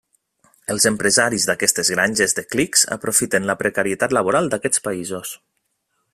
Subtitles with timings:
[0.75, 5.37] Els empresaris d’aquestes granges de clics aprofiten la precarietat laboral d’aquests països.